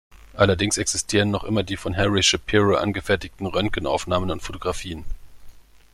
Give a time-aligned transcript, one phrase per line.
[0.33, 5.05] Allerdings existieren noch immer die von Harry Shapiro angefertigten Röntgenaufnahmen und Fotografien.